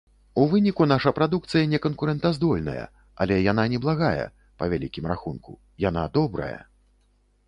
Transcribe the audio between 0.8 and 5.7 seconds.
наша прадукцыя не канкурэнтаздольная, але яна неблагая, па вялікім рахунку,